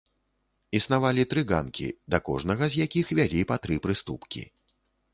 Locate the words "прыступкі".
3.89-4.41